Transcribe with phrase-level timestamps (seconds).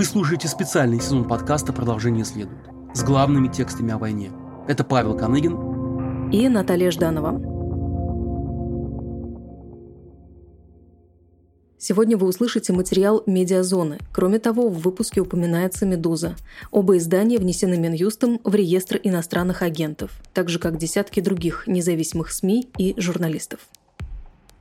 [0.00, 4.32] Вы слушаете специальный сезон подкаста «Продолжение следует» с главными текстами о войне.
[4.66, 7.32] Это Павел Коныгин и Наталья Жданова.
[11.76, 13.98] Сегодня вы услышите материал «Медиазоны».
[14.10, 16.34] Кроме того, в выпуске упоминается «Медуза».
[16.70, 22.70] Оба издания внесены Минюстом в реестр иностранных агентов, так же как десятки других независимых СМИ
[22.78, 23.60] и журналистов.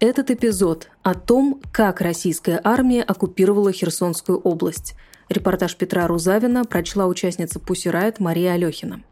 [0.01, 4.95] Этот эпизод о том, как российская армия оккупировала Херсонскую область–
[5.29, 9.03] Репортаж Петра Рузавина прочла участница Пусси Райт Мария Алехина.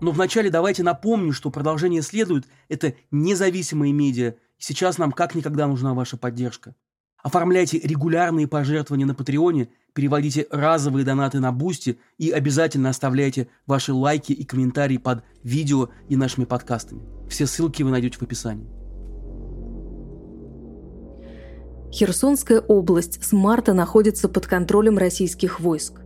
[0.00, 4.34] Но вначале давайте напомню, что продолжение следует– это независимые медиа.
[4.56, 6.76] Сейчас нам как никогда нужна ваша поддержка.
[7.24, 14.32] Оформляйте регулярные пожертвования на Patreon, переводите разовые донаты на Boosty и обязательно оставляйте ваши лайки
[14.32, 17.02] и комментарии под видео и нашими подкастами.
[17.28, 18.83] Все ссылки вы найдете в описании.
[21.94, 26.00] Херсонская область с марта находится под контролем российских войск.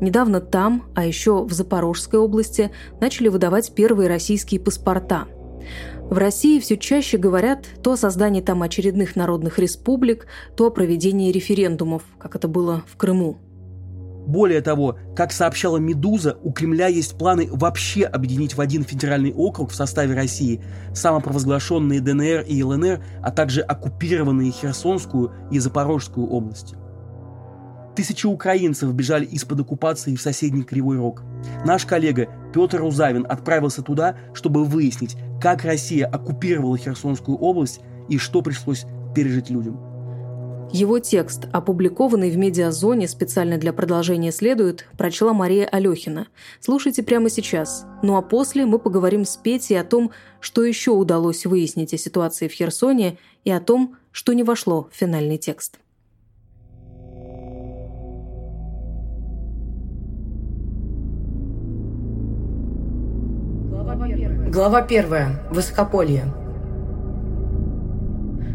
[0.00, 5.26] Недавно там, а еще в Запорожской области, начали выдавать первые российские паспорта.
[6.00, 11.30] В России все чаще говорят то о создании там очередных народных республик, то о проведении
[11.30, 13.36] референдумов, как это было в Крыму.
[14.26, 19.70] Более того, как сообщала «Медуза», у Кремля есть планы вообще объединить в один федеральный округ
[19.70, 20.62] в составе России
[20.94, 26.76] самопровозглашенные ДНР и ЛНР, а также оккупированные Херсонскую и Запорожскую области.
[27.94, 31.22] Тысячи украинцев бежали из-под оккупации в соседний Кривой Рог.
[31.64, 38.42] Наш коллега Петр Рузавин отправился туда, чтобы выяснить, как Россия оккупировала Херсонскую область и что
[38.42, 39.78] пришлось пережить людям–
[40.72, 46.26] его текст, опубликованный в медиазоне специально для продолжения следует, прочла Мария Алехина.
[46.60, 47.86] Слушайте прямо сейчас.
[48.02, 52.48] Ну а после мы поговорим с Петей о том, что еще удалось выяснить о ситуации
[52.48, 55.78] в Херсоне и о том, что не вошло в финальный текст.
[64.50, 65.40] Глава первая.
[65.50, 66.24] Высокополье.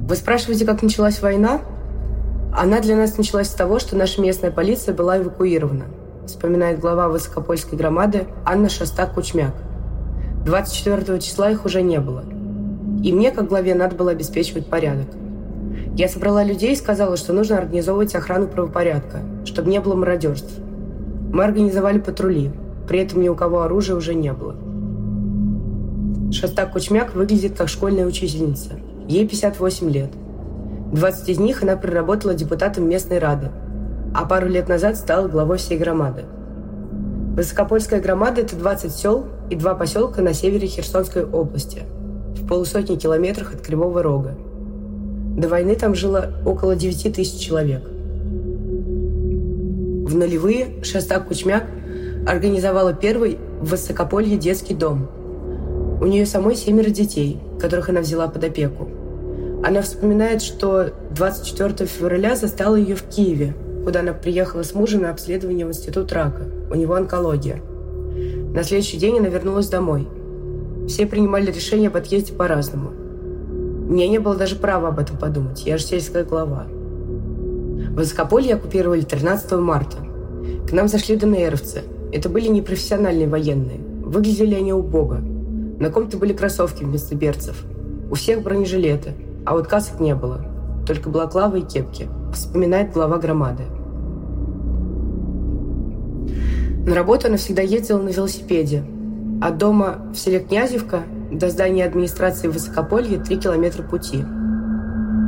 [0.07, 1.61] Вы спрашиваете, как началась война?
[2.51, 5.85] Она для нас началась с того, что наша местная полиция была эвакуирована,
[6.25, 9.53] вспоминает глава высокопольской громады Анна Шостак-Кучмяк.
[10.45, 12.23] 24 числа их уже не было.
[13.03, 15.07] И мне, как главе, надо было обеспечивать порядок.
[15.95, 20.51] Я собрала людей и сказала, что нужно организовывать охрану правопорядка, чтобы не было мародерств.
[21.31, 22.51] Мы организовали патрули,
[22.87, 24.55] при этом ни у кого оружия уже не было.
[26.31, 28.71] Шостак Кучмяк выглядит как школьная учительница.
[29.07, 30.09] Ей 58 лет–
[30.91, 33.49] 20 из них она проработала депутатом местной рады,
[34.15, 36.23] а пару лет назад стала главой всей громады.
[37.35, 41.83] Высокопольская громада– это 20 сел и два поселка на севере Херсонской области,
[42.35, 44.35] в полусотни километрах от Кривого Рога.
[45.37, 47.83] До войны там жило около 9 тысяч человек.
[50.07, 51.65] В нулевые Шестак Кучмяк
[52.27, 55.07] организовала первый в Высокополье детский дом.
[56.01, 58.89] У нее самой семеро детей, которых она взяла под опеку–
[59.61, 63.53] она вспоминает, что 24 февраля застала ее в Киеве,
[63.83, 66.43] куда она приехала с мужем на обследование в институт рака.
[66.71, 67.61] У него онкология.
[68.53, 70.07] На следующий день она вернулась домой.
[70.87, 72.91] Все принимали решение об отъезде по-разному.
[73.89, 75.65] Мне не было даже права об этом подумать.
[75.65, 76.67] Я же сельская глава.
[77.91, 79.97] Высокополье оккупировали 13 марта.
[80.69, 81.83] К нам зашли ДНРовцы.
[82.13, 83.79] Это были непрофессиональные военные.
[84.03, 85.17] Выглядели они убого.
[85.79, 87.63] На ком-то были кроссовки вместо берцев.
[88.09, 89.13] У всех бронежилеты–
[89.49, 90.45] а вот касок не было,
[90.85, 93.63] только балаклавы и кепки, вспоминает глава громады.
[96.85, 98.83] На работу она всегда ездила на велосипеде.
[99.41, 100.99] От дома в селе Князевка
[101.31, 104.23] до здания администрации Высокополья 3 километра пути.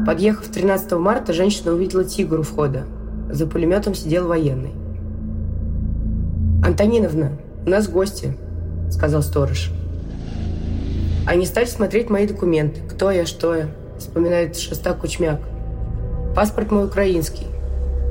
[0.06, 2.84] Подъехав 13 марта, женщина увидела тигр у входа.
[3.32, 4.74] За пулеметом сидел военный.
[6.64, 8.38] «Антониновна, у нас гости»,—
[8.92, 9.72] сказал сторож.
[11.26, 13.68] Они стали смотреть мои документы, кто я, что я
[14.02, 15.40] вспоминает Шестак Кучмяк.
[16.36, 17.48] Паспорт мой украинский.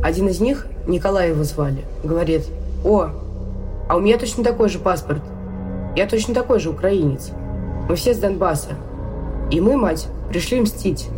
[0.02, 2.46] Один из них, Николай его звали, говорит,
[2.84, 3.10] «О,
[3.88, 5.22] а у меня точно такой же паспорт.
[5.96, 7.30] Я точно такой же украинец.
[7.88, 8.70] Мы все с Донбасса.
[9.50, 11.08] И мы, мать, пришли мстить.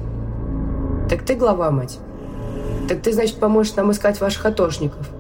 [1.08, 1.98] Так ты глава, мать.
[2.88, 5.10] Так ты, значит, поможешь нам искать ваших атошников.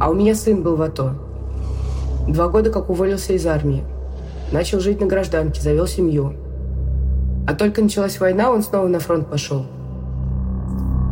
[0.00, 1.14] А у меня сын был в АТО.
[2.28, 3.84] Два года как уволился из армии.
[4.52, 6.34] Начал жить на гражданке, завел семью.
[7.46, 9.66] А только началась война, он снова на фронт пошел.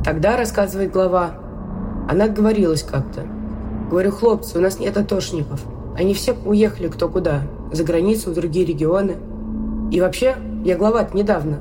[0.04, 1.32] Тогда, рассказывает глава,
[2.08, 3.22] она отговорилась как-то.
[3.90, 5.62] Говорю, хлопцы, у нас нет атошников.
[5.96, 7.42] Они все уехали кто куда.
[7.70, 9.16] За границу, в другие регионы.
[9.90, 11.60] И вообще, я глава недавно.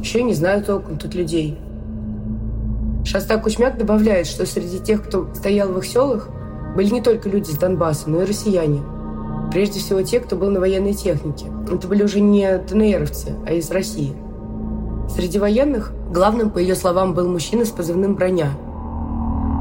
[0.00, 1.58] Еще не знаю толком тут людей.
[3.04, 6.28] Шаста Кучмяк добавляет, что среди тех, кто стоял в их селах,
[6.76, 8.80] Были не только люди с Донбасса, но и россияне.
[9.52, 11.46] Прежде всего те, кто был на военной технике.
[11.70, 14.16] Это были уже не ДНРовцы, а из России.
[15.14, 18.50] Среди военных главным, по ее словам, был мужчина с позывным «Броня».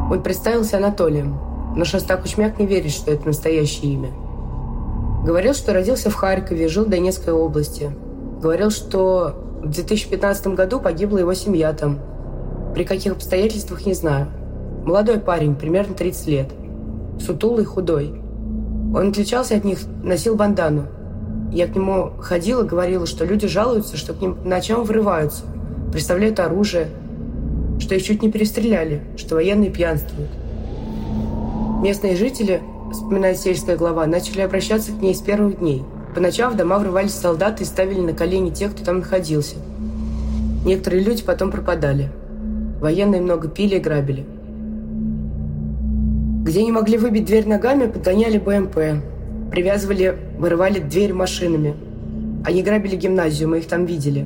[0.10, 1.38] Он представился Анатолием,
[1.76, 4.12] но Шостак Кучмяк не верит, что это настоящее имя.
[5.26, 7.92] Говорил, что родился в Харькове, жил в Донецкой области.
[8.42, 12.00] Говорил, что в 2015 году погибла его семья там.
[12.74, 14.28] При каких обстоятельствах, не знаю.
[14.86, 16.50] Молодой парень, примерно 30 лет.
[17.20, 18.21] Сутулый, худой.
[18.94, 20.88] Он отличался от них, носил бандану.
[21.52, 25.44] Я к нему ходила, говорила, что люди жалуются, что к ним ночам врываются,
[25.92, 26.88] представляют оружие,
[27.80, 30.30] что их чуть не перестреляли, что военные пьянствуют.
[31.82, 32.62] Местные жители,
[32.92, 35.84] вспоминает сельская глава, начали обращаться к ней с первых дней.
[36.14, 39.56] По ночам в дома врывались солдаты и ставили на колени тех, кто там находился.
[40.66, 42.12] Некоторые люди потом пропадали.
[42.80, 44.26] Военные много пили и грабили.
[46.52, 48.76] Где не могли выбить дверь ногами, подгоняли БМП.
[49.52, 51.78] Привязывали, вырывали дверь машинами.
[52.44, 54.24] Они грабили гимназию, мы их там видели.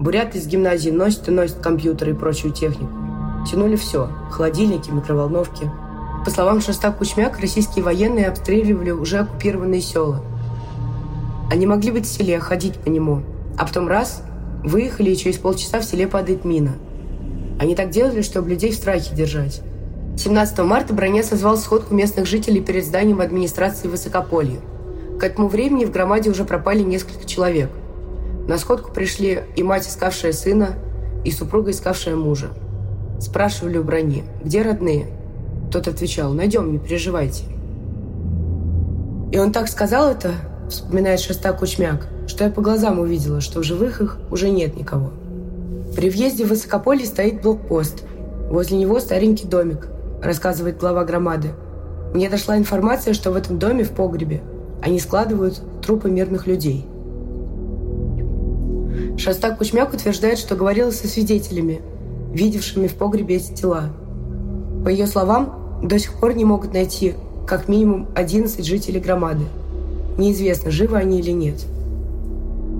[0.00, 2.90] Буряты из гимназии носят и носят компьютеры и прочую технику.
[3.46, 5.70] Тянули все– холодильники, микроволновки.
[6.24, 10.24] По словам Шоста Кучмяк, российские военные обстреливали уже оккупированные села.
[11.50, 13.24] Они могли быть в селе, ходить по нему.
[13.58, 14.22] А потом раз–
[14.64, 16.76] выехали, и через полчаса в селе падает мина.
[17.60, 19.60] Они так делали, чтобы людей в страхе держать.
[20.18, 24.58] 17 марта Броня созвал сходку местных жителей перед зданием администрации Высокополья.
[25.20, 27.70] К этому времени в громаде уже пропали несколько человек.
[28.48, 30.74] На сходку пришли и мать, искавшая сына,
[31.24, 32.48] и супруга, искавшая мужа.
[33.20, 35.06] Спрашивали у Брони, где родные?
[35.70, 37.44] Тот отвечал, найдем, не переживайте.
[39.30, 40.32] И он так сказал это,
[40.68, 45.12] вспоминает Шеста Кучмяк, что я по глазам увидела, что в живых их уже нет никого.
[45.94, 48.02] При въезде в Высокополье стоит блокпост.
[48.50, 49.86] Возле него старенький домик–
[50.22, 51.50] рассказывает глава громады.
[52.14, 54.42] Мне дошла информация, что в этом доме в погребе
[54.82, 56.86] они складывают трупы мирных людей.
[59.16, 61.80] Шастак Кучмяк утверждает, что говорила со свидетелями,
[62.32, 63.90] видевшими в погребе эти тела.
[64.84, 67.14] По ее словам, до сих пор не могут найти
[67.46, 69.44] как минимум 11 жителей громады.
[70.16, 71.64] Неизвестно, живы они или нет.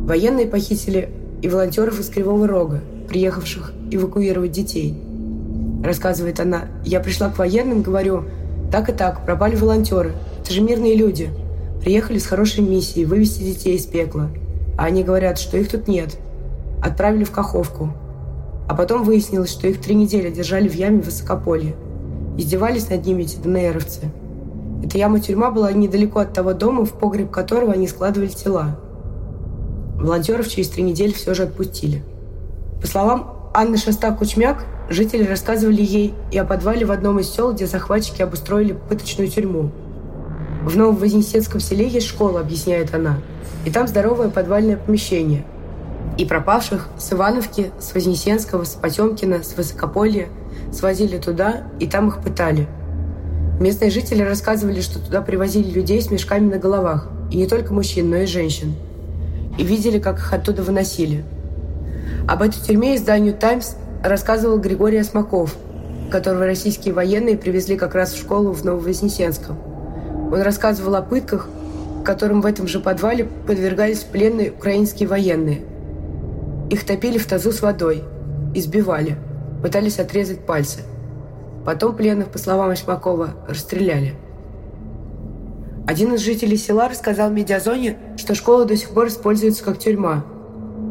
[0.06, 1.10] Военные похитили
[1.42, 5.02] и волонтеров из Кривого Рога, приехавших эвакуировать детей–
[5.82, 6.66] рассказывает она.
[6.84, 8.24] Я пришла к военным, говорю,
[8.70, 10.12] так и так, пропали волонтеры.
[10.40, 11.30] Это же мирные люди.
[11.80, 14.28] Приехали с хорошей миссией вывести детей из пекла.
[14.76, 16.16] А они говорят, что их тут нет.
[16.82, 17.92] Отправили в Каховку.
[18.68, 21.74] А потом выяснилось, что их три недели держали в яме в Высокополье.
[22.36, 24.10] Издевались над ними эти ДНРовцы.
[24.84, 28.78] Эта яма-тюрьма была недалеко от того дома, в погреб которого они складывали тела.
[29.96, 32.04] Волонтеров через три недели все же отпустили.
[32.80, 37.66] По словам Анны Шостак-Кучмяк, Жители рассказывали ей и о подвале в одном из сел, где
[37.66, 39.70] захватчики обустроили пыточную тюрьму.
[40.64, 43.18] В Нововознесенском селе есть школа, объясняет она,
[43.66, 45.44] и там здоровое подвальное помещение.
[46.16, 50.28] И пропавших с Ивановки, с Вознесенского, с Потемкина, с Высокополья
[50.72, 52.66] свозили туда, и там их пытали.
[53.60, 58.08] Местные жители рассказывали, что туда привозили людей с мешками на головах, и не только мужчин,
[58.08, 58.74] но и женщин.
[59.58, 61.24] И видели, как их оттуда выносили.
[62.26, 65.56] Об этой тюрьме изданию «Таймс» рассказывал Григорий Осмаков,
[66.10, 69.58] которого российские военные привезли как раз в школу в Нововознесенском.
[70.32, 71.48] Он рассказывал о пытках,
[72.04, 75.62] которым в этом же подвале подвергались пленные украинские военные.
[76.70, 78.04] Их топили в тазу с водой,
[78.54, 79.16] избивали,
[79.62, 80.80] пытались отрезать пальцы.
[81.64, 84.14] Потом пленных, по словам Осмакова, расстреляли.
[85.86, 90.24] Один из жителей села рассказал медиазоне, что школа до сих пор используется как тюрьма–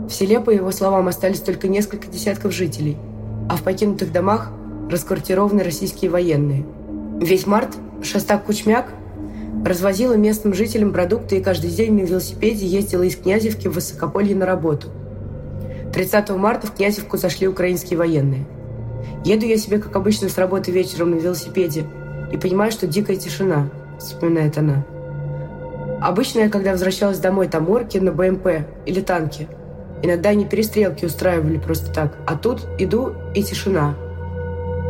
[0.08, 2.98] в селе, по его словам, остались только несколько десятков жителей,
[3.50, 4.52] а в покинутых домах
[4.90, 6.66] расквартированы российские военные.
[7.20, 8.88] Весь март Шостак Кучмяк
[9.66, 14.46] развозила местным жителям продукты и каждый день на велосипеде ездила из Князевки в Высокополье на
[14.46, 14.88] работу.
[15.94, 18.46] 30 марта в Князевку зашли украинские военные.
[19.26, 21.86] Еду я себе, как обычно, с работы вечером на велосипеде
[22.32, 24.86] и понимаю, что дикая тишина, вспоминает она.
[26.02, 28.48] Обычно я, когда возвращалась домой, там орки на БМП
[28.86, 29.50] или танки–
[30.04, 32.18] Иногда они перестрелки устраивали просто так.
[32.28, 33.96] А тут иду и тишина.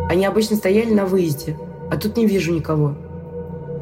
[0.10, 1.58] Они обычно стояли на выезде,
[1.92, 2.96] а тут не вижу никого.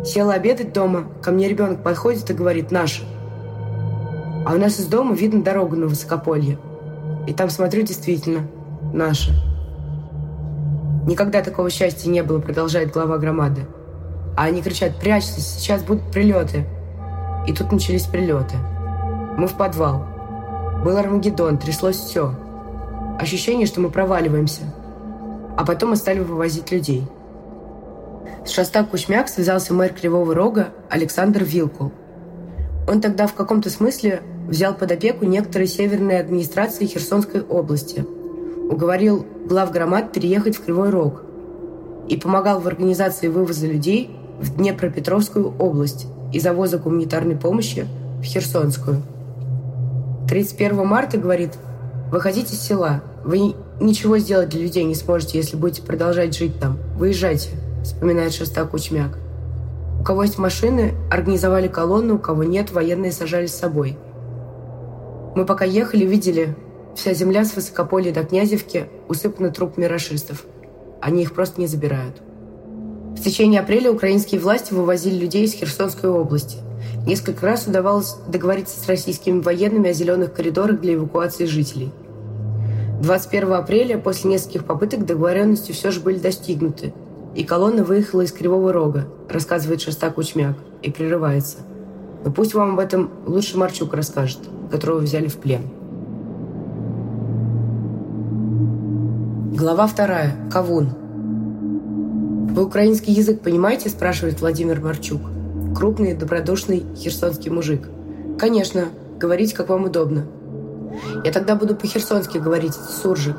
[0.04, 3.04] Села обедать дома, ко мне ребенок подходит и говорит «Наша».
[4.46, 6.60] А у нас из дома видно дорогу на высокополье.
[7.28, 8.48] И там смотрю действительно
[8.94, 9.32] «Наша».
[11.08, 13.66] Никогда такого счастья не было, продолжает глава громады.
[14.38, 16.66] А они кричат «Прячьтесь, сейчас будут прилеты».
[17.48, 18.56] И тут начались прилеты.
[19.38, 20.15] Мы в подвал.
[20.84, 22.36] Был Армагеддон, тряслось все.
[23.20, 24.62] Ощущение, что мы проваливаемся.
[25.58, 27.08] А потом мы стали вывозить людей.
[28.46, 31.92] С Шостак Кучмяк связался мэр Кривого Рога Александр Вилкул.
[32.88, 38.06] Он тогда в каком-то смысле взял под опеку некоторые северные администрации Херсонской области,
[38.70, 41.24] уговорил глав громад переехать в Кривой Рог
[42.08, 47.88] и помогал в организации вывоза людей в Днепропетровскую область и завоза гуманитарной помощи
[48.20, 49.02] в Херсонскую.
[50.28, 51.52] 31 марта, говорит,
[52.12, 53.04] выходите из села.
[53.24, 56.78] Вы ничего сделать для людей не сможете, если будете продолжать жить там.
[56.98, 57.50] Выезжайте
[57.84, 59.18] вспоминает Шестак Кучмяк.
[60.00, 63.98] У кого есть машины, организовали колонну, у кого нет, военные сажали с собой.
[65.36, 66.56] Мы пока ехали, видели,
[66.96, 70.46] вся земля с высокополя до Князевки усыпана трупами расистов.
[71.02, 72.22] Они их просто не забирают.
[73.16, 76.58] В течение апреля украинские власти вывозили людей из Херсонской области.
[77.06, 81.92] Несколько раз удавалось договориться с российскими военными о зеленых коридорах для эвакуации жителей.
[83.02, 86.94] 21 апреля после нескольких попыток договоренности все же были достигнуты–
[87.36, 91.58] и колонна выехала из Кривого Рога, рассказывает Шостак Учмяк, и прерывается.
[92.24, 94.40] Но пусть вам об этом лучше Марчук расскажет,
[94.72, 95.62] которого взяли в плен.
[99.56, 100.36] Глава вторая.
[100.52, 100.90] Кавун.
[102.56, 105.22] «Вы украинский язык понимаете?»– спрашивает Владимир Марчук.
[105.76, 107.90] Крупный, добродушный херсонский мужик.
[108.40, 108.86] «Конечно.
[109.20, 110.26] Говорить, как вам удобно».
[111.26, 113.36] «Я тогда буду по-херсонски говорить, суржик».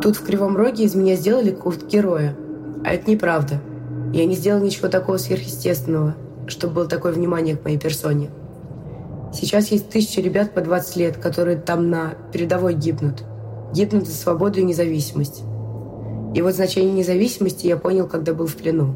[0.00, 2.36] Тут в Кривом Роге из меня сделали культ героя.
[2.84, 3.60] А это неправда.
[4.12, 6.14] Я не сделал ничего такого сверхъестественного,
[6.46, 8.30] чтобы было такое внимание к моей персоне.
[9.32, 13.24] Сейчас есть тысячи ребят по 20 лет, которые там на передовой гибнут.
[13.72, 15.42] Гибнут за свободу и независимость.
[16.34, 18.94] И вот значение независимости я понял, когда был в плену.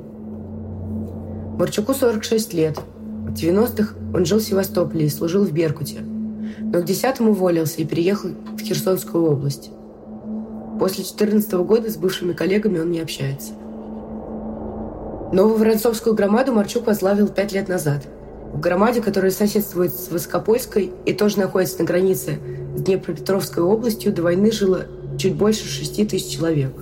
[1.59, 2.79] Марчуку 46 лет.
[3.27, 6.01] В 90-х он жил в Севастополе и служил в Беркуте.
[6.01, 9.71] Но к 10-му уволился и переехал в Херсонскую область.
[10.79, 13.53] После 14 -го года с бывшими коллегами он не общается.
[15.33, 18.07] Новую Воронцовскую громаду Марчук возглавил пять лет назад.
[18.53, 22.39] В громаде, которая соседствует с Воскопольской и тоже находится на границе
[22.77, 24.85] с Днепропетровской областью, до войны жило
[25.17, 26.73] чуть больше шести тысяч человек.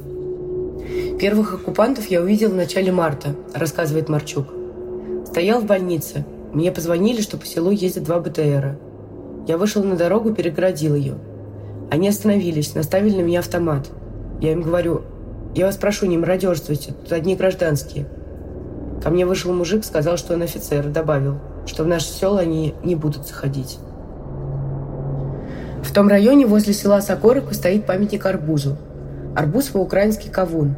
[1.20, 4.53] Первых оккупантов я увидел в начале марта, рассказывает Марчук.
[5.34, 6.24] Стоял в больнице.
[6.52, 8.78] Мне позвонили, что по селу ездят два БТРа.
[9.46, 11.16] Я вышел на дорогу, переградил ее.
[11.90, 13.90] Они остановились, наставили на меня автомат.
[14.40, 15.02] Я им говорю,
[15.54, 18.06] я вас прошу, не мародерствуйте, тут одни гражданские–
[19.04, 22.94] Ко мне вышел мужик, сказал, что он офицер, добавил, что в наше село они не
[22.94, 23.78] будут заходить.
[25.82, 28.78] В том районе возле села Сокоровка стоит памятник арбузу.
[29.36, 30.76] Арбуз по-украински кавун.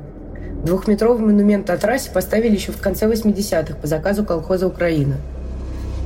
[0.66, 5.16] Двухметровый монумент о трассе поставили еще в конце 80-х по заказу колхоза «Украина».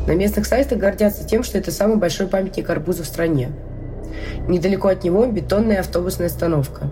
[0.06, 3.50] На местных сайтах гордятся тем, что это самый большой памятник арбузу в стране.
[4.46, 6.90] Недалеко от него бетонная автобусная остановка.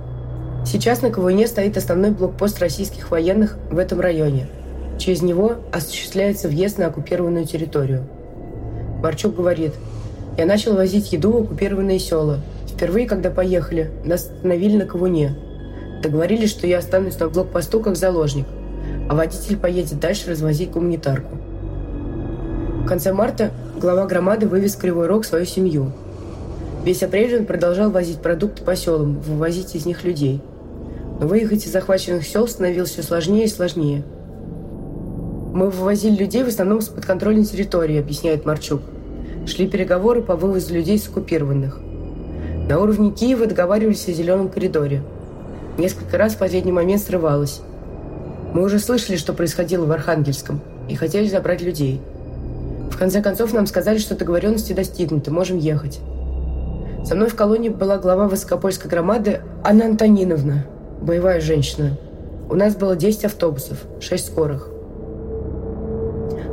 [0.66, 4.48] Сейчас на Ковыне стоит основной блокпост российских военных в этом районе–
[4.98, 8.04] Через него осуществляется въезд на оккупированную территорию.
[9.00, 9.72] Марчук говорит,
[10.36, 12.40] я начал возить еду в оккупированные села.
[12.66, 15.36] Впервые, когда поехали, нас остановили на Ковуне.
[16.02, 18.46] Договорились, что я останусь на блокпосту как заложник,
[19.08, 21.36] а водитель поедет дальше развозить гуманитарку.
[22.82, 23.50] В конце марта
[23.80, 25.92] глава громады вывез Кривой Рог свою семью.
[26.84, 30.40] Весь апрель он продолжал возить продукты по селам, вывозить из них людей.
[31.20, 34.04] Но выехать из захваченных сел становилось все сложнее и сложнее–
[35.58, 38.80] мы вывозили людей в основном с подконтрольной территории, объясняет Марчук.
[39.44, 41.80] Шли переговоры по вывозу людей с оккупированных.
[42.68, 45.02] На уровне Киева договаривались о зеленом коридоре.
[45.78, 47.60] Несколько раз в последний момент срывалось.
[48.52, 52.00] Мы уже слышали, что происходило в Архангельском, и хотели забрать людей.
[52.90, 56.00] В конце концов нам сказали, что договоренности достигнуты, можем ехать.
[57.04, 60.66] Со мной в колонии была глава Высокопольской громады Анна Антониновна,
[61.00, 61.96] боевая женщина.
[62.50, 64.68] У нас было 10 автобусов, 6 скорых.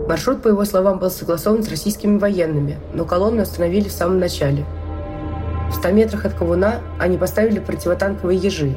[0.08, 4.65] Маршрут, по его словам, был согласован с российскими военными, но колонну остановили в самом начале.
[5.72, 8.75] В 100 метрах от Ковуна они поставили противотанковые ежи.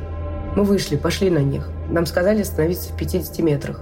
[0.59, 1.69] Мы вышли, пошли на них.
[1.89, 3.81] Нам сказали остановиться в 50 метрах.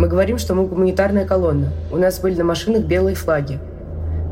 [0.00, 1.74] Мы говорим, что мы гуманитарная колонна.
[1.92, 3.58] У нас были на машинах белые флаги.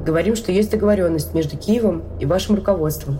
[0.07, 3.19] Говорим, что есть договоренность между Киевом и вашим руководством.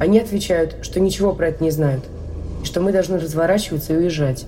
[0.00, 2.02] Они отвечают, что ничего про это не знают,
[2.62, 4.46] и что мы должны разворачиваться и уезжать.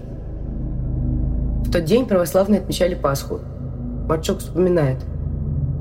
[1.67, 3.41] В тот день православные отмечали Пасху,
[4.09, 4.97] Марчок вспоминает.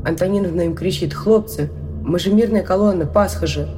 [0.03, 1.69] Антониновна им кричит, «Хлопцы,
[2.01, 3.69] мы же мирная колонна, Пасха же!»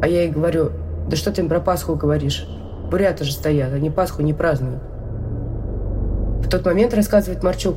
[0.00, 0.70] А я ей говорю,
[1.10, 2.48] «Да что ты им про Пасху говоришь?
[2.90, 4.82] Буряты же стоят, они Пасху не празднуют».
[6.44, 7.76] В тот момент, рассказывает Марчук,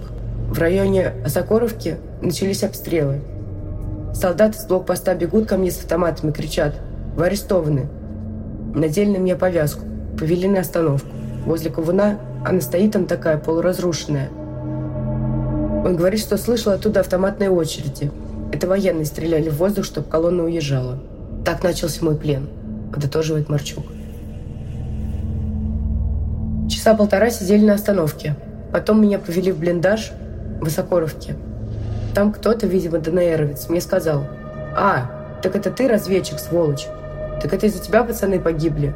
[0.50, 3.22] в районе Осокоровки начались обстрелы.
[4.14, 6.76] Солдаты с блокпоста бегут ко мне с автоматами, кричат
[7.16, 7.88] «Вы арестованы!»
[8.74, 9.82] Надели на меня повязку,
[10.18, 11.10] повели на остановку.
[11.46, 14.30] Возле Ковуна Она стоит там такая, полуразрушенная.
[15.86, 18.12] Он говорит, что слышал оттуда автоматные очереди.
[18.52, 21.00] Это военные стреляли в воздух, чтобы колонна уезжала.
[21.46, 22.48] Так начался мой плен,
[22.94, 23.84] подытоживает Марчук.
[26.84, 28.36] Часа полтора сидели на остановке.
[28.74, 30.12] Потом меня повели в блиндаж
[30.60, 31.38] в Высокоровке.
[32.14, 34.26] Там кто-то, видимо, ДНРовец, мне сказал,
[34.76, 35.10] «А,
[35.42, 36.88] так это ты разведчик, сволочь?
[37.42, 38.94] Так это из-за тебя пацаны погибли?»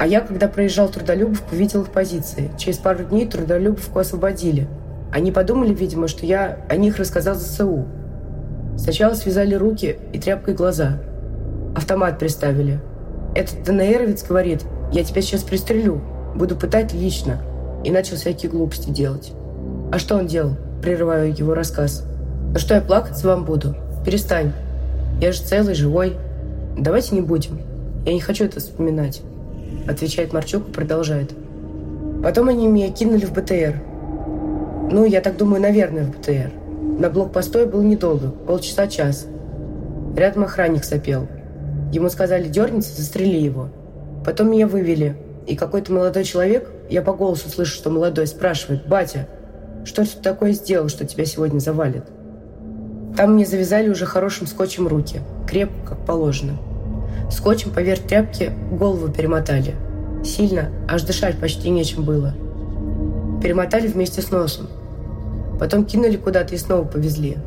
[0.00, 2.50] А я, когда проезжал Трудолюбовку, видел их позиции.
[2.56, 4.66] Через пару дней Трудолюбовку освободили.
[5.12, 7.84] Они подумали, видимо, что я о них рассказал за СУ.
[8.78, 10.98] Сначала связали руки и тряпкой глаза.
[11.76, 12.80] Автомат приставили.
[13.34, 14.62] Этот ДНРовец говорит,
[14.92, 16.00] я тебя сейчас пристрелю,
[16.36, 17.40] буду пытать лично.
[17.84, 19.32] И начал всякие глупости делать.
[19.92, 20.56] А что он делал?
[20.82, 22.04] Прерываю его рассказ.
[22.52, 23.76] Ну что, я плакаться вам буду?
[24.04, 24.52] Перестань.
[25.20, 26.16] Я же целый, живой.
[26.76, 27.60] Давайте не будем.
[28.04, 29.22] Я не хочу это вспоминать.
[29.88, 31.32] Отвечает Марчук и продолжает.
[32.22, 33.80] Потом они меня кинули в БТР.
[34.90, 36.50] Ну, я так думаю, наверное, в БТР.
[36.98, 39.26] На блокпостой был недолго, полчаса-час.
[40.16, 41.28] Рядом охранник сопел.
[41.92, 43.68] Ему сказали дерниться, застрели его.
[44.24, 45.16] Потом меня вывели,
[45.46, 49.28] и какой-то молодой человек, я по голосу слышу, что молодой, спрашивает, «Батя,
[49.84, 52.04] что ты такое сделал, что тебя сегодня завалит?»
[53.16, 56.58] Там мне завязали уже хорошим скотчем руки, крепко, как положено.
[57.30, 59.74] Скотчем поверх тряпки голову перемотали.
[60.22, 62.34] Сильно, аж дышать почти нечем было.
[63.42, 64.68] Перемотали вместе с носом.
[65.58, 67.38] Потом кинули куда-то и снова повезли.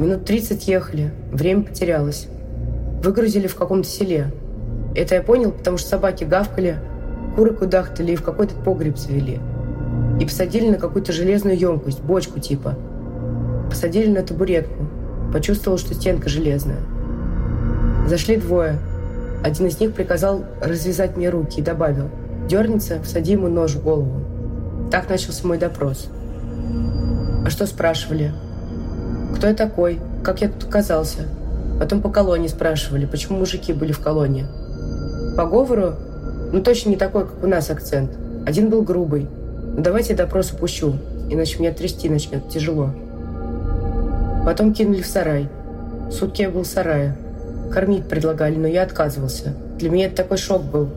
[0.00, 2.28] Минут 30 ехали, время потерялось.
[3.02, 4.32] Выгрузили в каком-то селе.
[4.94, 6.78] Это я понял, потому что собаки гавкали,
[7.34, 9.40] куры кудахтали и в какой-то погреб завели.
[10.20, 12.76] И посадили на какую-то железную емкость, бочку типа.
[13.68, 14.86] Посадили на табуретку.
[15.32, 16.78] Почувствовал, что стенка железная.
[18.06, 18.78] Зашли двое.
[19.42, 22.08] Один из них приказал развязать мне руки и добавил
[22.48, 24.22] «Дернется, всади ему нож в голову».
[24.92, 26.08] Так начался мой допрос.
[27.44, 28.32] А что спрашивали?
[29.36, 29.98] Кто я такой?
[30.22, 31.22] Как я тут оказался?
[31.80, 34.46] Потом по колонии спрашивали, почему мужики были в колонии.
[35.36, 35.94] По говору,
[36.52, 38.10] ну точно не такой, как у нас акцент.
[38.46, 39.26] Один был грубый.
[39.76, 40.94] Ну давайте допрос упущу,
[41.28, 42.90] иначе меня трясти начнет тяжело.
[44.44, 45.48] Потом кинули в сарай.
[46.12, 47.16] Сутки я был в сарае.
[47.72, 49.54] Кормить предлагали, но я отказывался.
[49.78, 50.88] Для меня это такой шок был.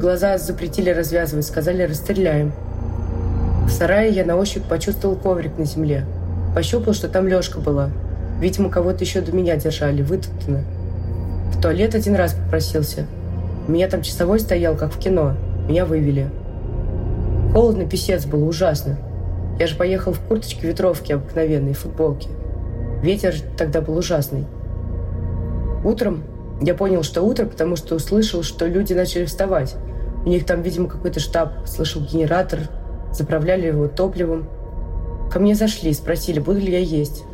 [0.00, 2.52] Глаза запретили развязывать, сказали «расстреляем».
[3.66, 6.06] В сарае я на ощупь почувствовал коврик на земле.
[6.54, 7.90] Пощупал, что там Лёшка была.
[8.40, 10.62] Видимо, кого-то еще до меня держали, вытоптано.
[11.52, 13.06] В туалет один раз попросился.
[13.68, 15.34] У меня там часовой стоял, как в кино.
[15.68, 16.30] Меня вывели.
[17.52, 18.98] Холодно, писец было, ужасно.
[19.58, 22.28] Я же поехал в курточке ветровки обыкновенной, футболке.
[23.02, 24.46] Ветер тогда был ужасный.
[25.84, 26.22] Утром
[26.60, 29.74] я понял, что утро, потому что услышал, что люди начали вставать.
[30.24, 31.66] У них там, видимо, какой-то штаб.
[31.66, 32.60] Слышал генератор,
[33.12, 34.48] заправляли его топливом.
[35.32, 37.24] Ко мне зашли, спросили, буду ли я есть.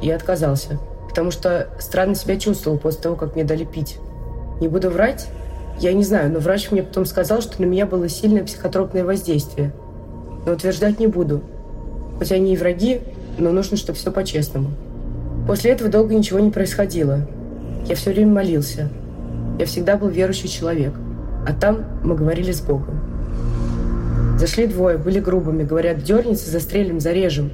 [0.00, 3.98] Я отказался, потому что странно себя чувствовал после того, как мне дали пить.
[4.60, 5.28] Не буду врать,
[5.78, 9.72] я не знаю, но врач мне потом сказал, что на меня было сильное психотропное воздействие.
[10.46, 11.42] Но утверждать не буду.
[12.18, 13.00] Хоть они и враги,
[13.38, 14.70] но нужно, чтобы все по-честному.
[15.46, 17.26] После этого долго ничего не происходило.
[17.86, 18.88] Я все время молился.
[19.58, 20.94] Я всегда был верующий человек.
[21.46, 23.00] А там мы говорили с Богом.
[24.38, 27.50] Зашли двое, были грубыми, говорят, дернется, застрелим, зарежем.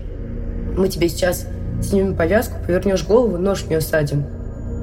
[0.76, 1.46] Мы тебе сейчас
[1.82, 4.24] снимем повязку, повернешь голову, нож в нее садим.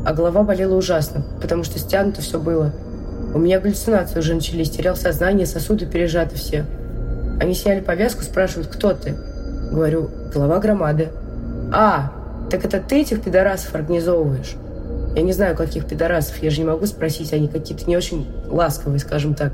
[0.06, 2.73] А голова болела ужасно, потому что стянуто все было.
[3.34, 6.65] У меня галлюцинации уже начались, терял сознание, сосуды пережаты все.
[7.39, 9.15] Они сняли повязку, спрашивают, кто ты?
[9.72, 11.10] Говорю, глава громады.
[11.72, 12.12] А,
[12.50, 14.56] так это ты этих пидорасов организовываешь?
[15.15, 19.00] Я не знаю, каких пидорасов, я же не могу спросить, они какие-то не очень ласковые,
[19.00, 19.54] скажем так.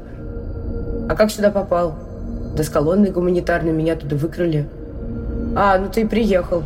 [1.09, 1.95] А как сюда попал?
[2.55, 4.67] Да с колонной гуманитарной меня туда выкрали.
[5.55, 6.63] А, ну ты и приехал.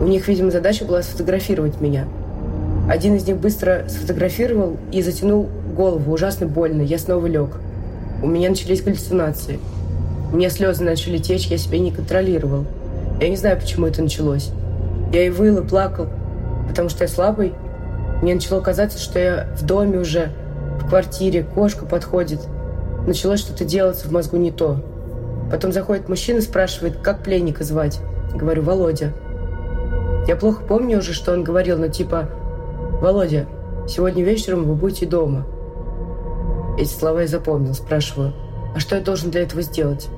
[0.00, 2.06] У них, видимо, задача была сфотографировать меня.
[2.88, 6.12] Один из них быстро сфотографировал и затянул голову.
[6.12, 6.82] Ужасно больно.
[6.82, 7.50] Я снова лег.
[8.22, 9.58] У меня начались галлюцинации.
[10.32, 12.64] У меня слезы начали течь, я себя не контролировал.
[13.20, 14.50] Я не знаю, почему это началось.
[15.12, 16.06] Я и выл, и плакал,
[16.68, 17.52] потому что я слабый.
[18.22, 20.30] Мне начало казаться, что я в доме уже,
[20.80, 22.40] в квартире, кошка подходит–
[23.06, 24.78] началось что-то делаться в мозгу не то.
[25.50, 28.00] Потом заходит мужчина, спрашивает, как пленника звать.
[28.34, 29.12] Говорю, Володя.
[30.26, 32.28] Я плохо помню уже, что он говорил, но типа,
[33.00, 33.46] Володя,
[33.88, 35.46] сегодня вечером вы будете дома.
[36.80, 38.32] Эти слова я запомнил, спрашиваю,
[38.74, 40.08] а что я должен для этого сделать?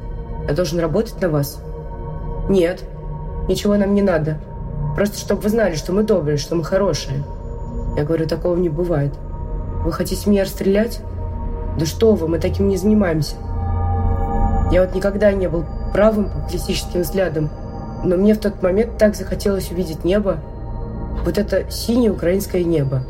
[0.47, 1.61] Я должен работать на вас?
[2.49, 2.85] Нет,
[3.49, 4.39] ничего нам не надо.
[4.95, 7.25] Просто чтобы вы знали, что мы добрые, что мы хорошие.
[7.97, 9.13] Я говорю, такого не бывает.
[9.85, 11.01] Вы хотите меня расстрелять?
[11.81, 13.35] Да что вы, мы таким не занимаемся.
[14.71, 17.51] Я вот никогда не был правым популистическим взглядом,
[18.05, 20.39] но мне в тот момент так захотелось увидеть небо,
[21.25, 23.03] вот это синее украинское небо.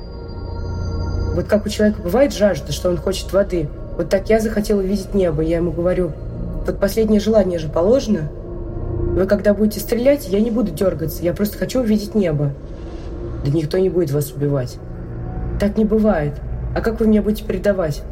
[1.35, 5.15] Вот как у человека бывает жажда, что он хочет воды, вот так я захотел увидеть
[5.15, 5.43] небо.
[5.43, 6.13] Я ему говорю,
[6.67, 8.29] вот последнее желание же положено.
[9.15, 12.53] Вы когда будете стрелять, я не буду дергаться, я просто хочу увидеть небо.
[13.45, 14.79] Да никто не будет вас убивать.
[15.59, 16.35] Так не бывает.
[16.75, 18.03] А как вы мне будете передавать?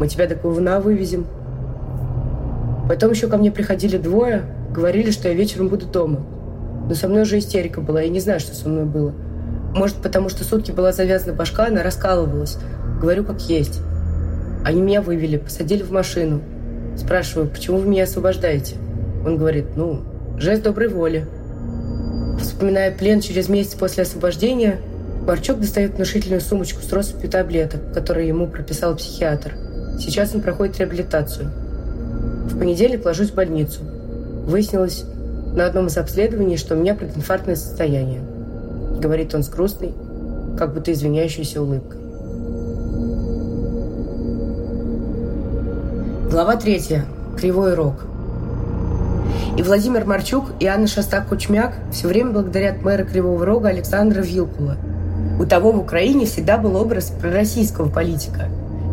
[0.00, 1.26] Мы тебя до Ковна вывезем.
[2.88, 6.20] Потом еще ко мне приходили двое, говорили, что я вечером буду дома.
[6.88, 9.12] Но со мной уже истерика была, я не знаю, что со мной было.
[9.74, 12.58] Может, потому что сутки была завязана башка, она раскалывалась.
[13.00, 13.80] Говорю, как есть.
[14.64, 16.40] Они меня вывели, посадили в машину.
[16.96, 18.76] Спрашиваю, почему вы меня освобождаете?
[19.26, 20.02] Он говорит, ну,
[20.38, 21.26] жест доброй воли.
[22.40, 24.78] Вспоминая плен через месяц после освобождения,
[25.26, 29.56] Марчук достает внушительную сумочку с россыпью таблеток, которые ему прописал психиатр.
[29.98, 31.50] Сейчас он проходит реабилитацию.
[32.46, 33.80] В понедельник ложусь в больницу.
[34.46, 35.04] Выяснилось
[35.54, 38.20] на одном из обследований, что у меня прединфарктное состояние.
[39.00, 39.92] Говорит он с грустной,
[40.58, 42.00] как будто извиняющейся улыбкой.
[46.30, 47.04] Глава третья.
[47.36, 47.94] Кривой рог.
[49.56, 54.76] И Владимир Марчук, и Анна Шостак-Кучмяк все время благодарят мэра Кривого Рога Александра Вилкула.
[55.38, 58.48] У того в Украине всегда был образ пророссийского политика.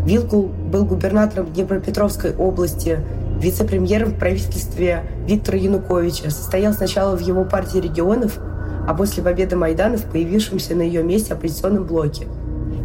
[0.06, 3.00] Вилкул был губернатором Днепропетровской области,
[3.40, 8.40] вице-премьером в правительстве Виктора Януковича, состоял сначала в его партии регионов,
[8.88, 12.28] а после победы Майдана в появившемся на ее месте оппозиционном блоке.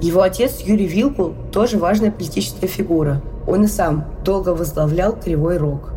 [0.02, 3.22] Его отец Юрий Вилкул тоже важная политическая фигура.
[3.46, 5.92] Он и сам долго возглавлял Кривой Рог.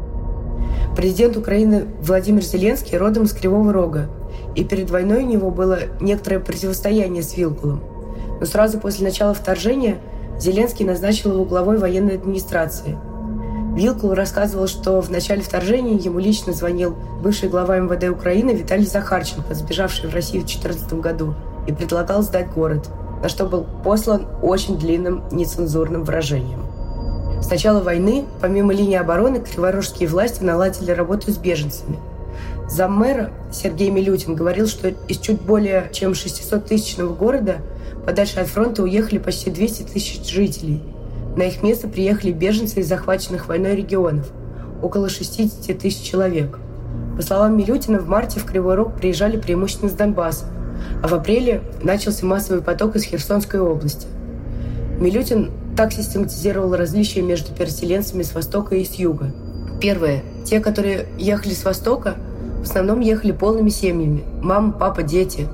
[0.96, 4.10] Президент Украины Владимир Зеленский родом из Кривого Рога,
[4.56, 7.82] и перед войной у него было некоторое противостояние с Вилкулом.
[8.40, 9.98] Но сразу после начала вторжения
[10.40, 12.98] Зеленский назначил его главой военной администрации–
[13.80, 19.56] Вилкул рассказывал, что в начале вторжения ему лично звонил бывший глава МВД Украины Виталий Захарченко,
[19.56, 21.34] сбежавший в Россию в 2014 году,
[21.66, 22.90] и предлагал сдать город,
[23.24, 26.66] на что был послан очень длинным нецензурным выражением.
[27.42, 32.00] С начала войны, помимо линии обороны, криворожские власти наладили работу с беженцами.
[32.68, 37.60] Заммэра Сергей Милютин говорил, что из чуть более чем 600-тысячного города
[38.06, 40.84] подальше от фронта уехали почти 200 тысяч жителей–
[41.36, 44.30] на их место приехали беженцы из захваченных войной регионов,
[44.82, 46.60] около 60 тысяч человек.
[47.16, 50.46] По словам Милютина, в марте в Кривой Рог приезжали преимущественно с Донбасса,
[51.04, 54.08] а в апреле начался массовый поток из Херсонской области.
[55.00, 59.32] Милютин так систематизировал различия между переселенцами с востока и с юга.
[59.80, 60.24] Первое.
[60.46, 62.16] Те, которые ехали с востока,
[62.60, 64.24] в основном ехали полными семьями.
[64.42, 65.48] Мама, папа, дети.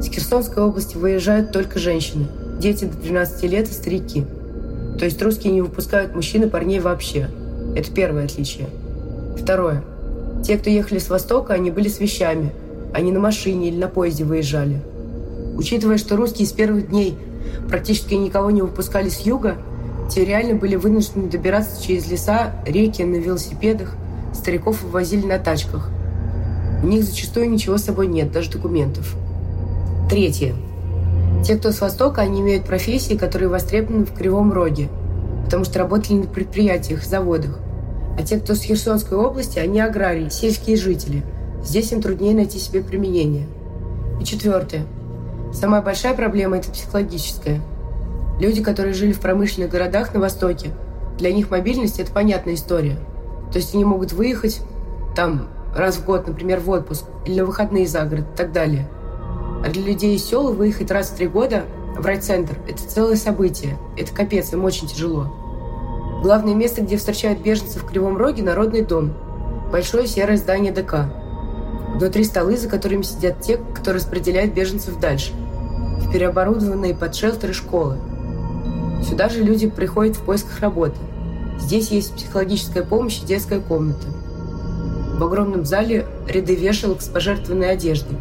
[0.00, 2.26] С Херсонской области выезжают только женщины.
[2.60, 4.26] Дети до 12 лет и старики.
[4.98, 7.28] То есть русские не выпускают мужчин и парней вообще.
[7.74, 8.68] Это первое отличие.
[9.36, 9.82] Второе.
[10.44, 12.52] Те, кто ехали с востока, они были с вещами.
[12.94, 14.80] Они на машине или на поезде выезжали.
[15.56, 17.16] Учитывая, что русские с первых дней
[17.68, 19.56] практически никого не выпускали с юга,
[20.10, 23.94] те реально были вынуждены добираться через леса, реки на велосипедах,
[24.32, 25.90] стариков вывозили на тачках.
[26.82, 29.16] У них зачастую ничего с собой нет, даже документов.
[30.08, 30.54] Третье.
[31.46, 34.88] Те, кто с Востока, они имеют профессии, которые востребованы в Кривом Роге,
[35.44, 37.60] потому что работали на предприятиях, заводах.
[38.18, 41.22] А те, кто с Херсонской области, они аграрии, сельские жители.
[41.62, 43.46] Здесь им труднее найти себе применение.
[44.20, 44.86] И четвертое.
[45.52, 47.60] Самая большая проблема– это психологическая.
[48.40, 50.70] Люди, которые жили в промышленных городах на Востоке,
[51.16, 52.98] для них мобильность– это понятная история.
[53.52, 54.62] То есть они могут выехать
[55.14, 58.88] там раз в год, например, в отпуск, или на выходные за город и так далее–
[59.68, 61.64] для людей из села выехать раз в три года
[61.96, 63.78] в райцентр– это целое событие.
[63.96, 65.32] Это капец, им очень тяжело.
[66.22, 69.14] Главное место, где встречают беженцев в Кривом Роге– Народный дом.
[69.72, 71.06] Большое серое здание ДК.
[71.94, 75.32] Внутри столы, за которыми сидят те, кто распределяет беженцев дальше.
[76.00, 77.98] В переоборудованные под шелтеры школы.
[79.02, 80.96] Сюда же люди приходят в поисках работы.
[81.58, 84.06] Здесь есть психологическая помощь и детская комната.
[85.18, 88.18] В огромном зале ряды вешалок с пожертвованной одеждой.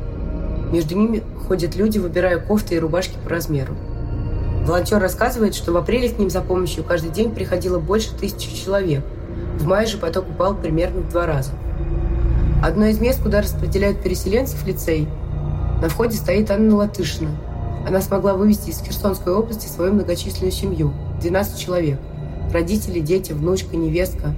[0.76, 3.74] Между ними ходят люди, выбирая кофты и рубашки по размеру.
[4.66, 9.02] Волонтер рассказывает, что в апреле к ним за помощью каждый день приходило больше тысячи человек.
[9.58, 11.52] В мае же поток упал примерно в два раза.
[12.62, 15.08] Одно из мест, куда распределяют переселенцев, лицей.
[15.82, 17.30] На входе стоит Анна Латышина.
[17.88, 22.00] Она смогла вывести из Херсонской области свою многочисленную семью– 12 человек.
[22.52, 24.36] Родители, дети, внучка, невестка.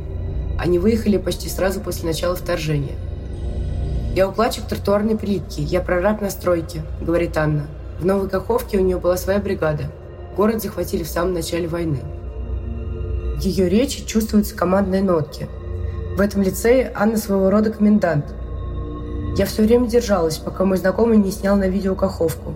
[0.60, 2.94] Они выехали почти сразу после начала вторжения–
[4.18, 7.68] «Я укладчик тротуарной плитки, я прораб на стройке»,— говорит Анна.
[8.00, 9.92] В Новой Каховке у нее была своя бригада.
[10.36, 12.00] Город захватили в самом начале войны.
[13.36, 15.48] В ее речи чувствуются командные нотки.
[16.18, 18.34] В этом лицее Анна своего рода комендант.
[19.38, 22.56] Я все время держалась, пока мой знакомый не снял на видео Каховку.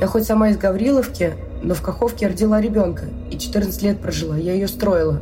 [0.00, 4.36] Я хоть сама из Гавриловки, но в Каховке родила ребенка и 14 лет прожила.
[4.36, 5.20] Я ее строила.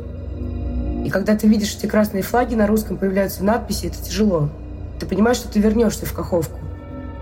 [1.03, 4.51] И когда ты видишь эти красные флаги на русском появляются надписи, это тяжело.
[4.99, 6.59] Ты понимаешь, что ты вернешься в Каховку.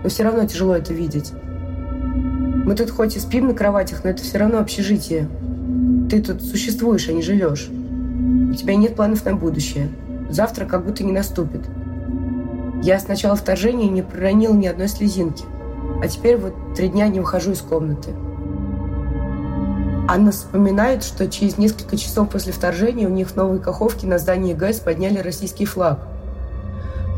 [0.02, 1.32] Но все равно тяжело это видеть.
[2.64, 5.28] Мы тут хоть и спим на кроватях, но это все равно общежитие.
[6.10, 7.68] Ты тут существуешь, а не живешь.
[7.70, 9.88] У тебя нет планов на будущее.
[10.28, 11.62] Завтра как будто не наступит.
[12.82, 15.44] Я с начала вторжения не проронила ни одной слезинки.
[16.02, 18.10] А теперь вот три дня не выхожу из комнаты.
[20.06, 24.54] Анна вспоминает, что через несколько часов после вторжения у них в Новой Каховке на здании
[24.54, 26.00] ГЭС подняли российский флаг.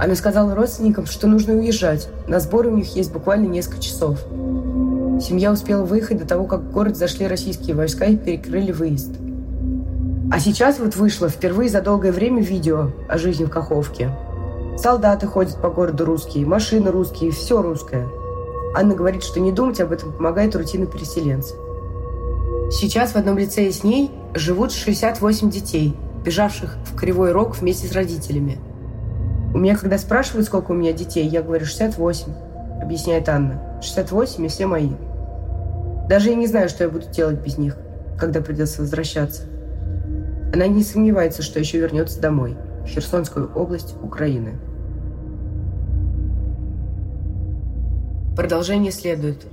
[0.01, 2.09] Она сказала родственникам, что нужно уезжать.
[2.27, 4.19] На сборы у них есть буквально несколько часов.
[5.21, 9.11] Семья успела выехать до того, как в город зашли российские войска и перекрыли выезд.
[10.33, 14.11] А сейчас вот вышло впервые за долгое время видео о жизни в Каховке.
[14.79, 18.09] Солдаты ходят по городу русские, машины русские, все русское.
[18.75, 21.59] Анна говорит, что не думать об этом помогает рутина переселенцев.
[22.71, 27.93] Сейчас в одном лицее с ней живут 68 детей, бежавших в Кривой Рог вместе с
[27.93, 28.59] родителями.
[29.53, 32.33] У меня, когда спрашивают, сколько у меня детей, я говорю 68,
[32.83, 33.61] объясняет Анна.
[33.83, 34.91] 68 и все мои.
[36.09, 37.77] Даже я не знаю, что я буду делать без них,
[38.19, 39.43] когда придется возвращаться.
[40.55, 44.59] Она не сомневается, что еще вернется домой, в Херсонскую область Украины.
[48.37, 49.47] Продолжение следует.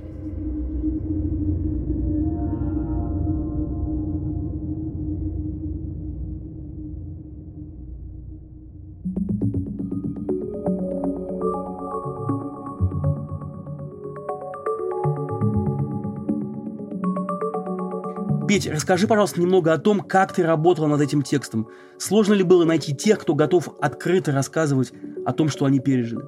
[18.48, 21.68] Петь, расскажи, пожалуйста, немного о том, как ты работала над этим текстом.
[21.98, 24.90] Сложно ли было найти тех, кто готов открыто рассказывать
[25.26, 26.22] о том, что они пережили?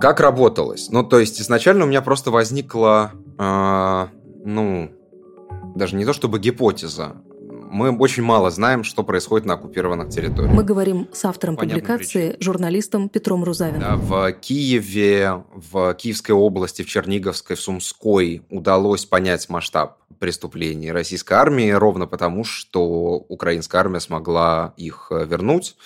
[0.00, 0.90] Как работалось?
[0.90, 4.06] Ну, то есть изначально у меня просто возникла, э,
[4.44, 4.92] ну,
[5.74, 7.16] даже не то чтобы гипотеза,
[7.74, 10.54] мы очень мало знаем, что происходит на оккупированных территориях.
[10.54, 12.40] Мы говорим с автором Понятно публикации, причин.
[12.40, 14.00] журналистом Петром Рузавиным.
[14.00, 21.70] В Киеве, в Киевской области, в Черниговской, в Сумской удалось понять масштаб преступлений российской армии
[21.70, 25.76] ровно потому, что украинская армия смогла их э, вернуть.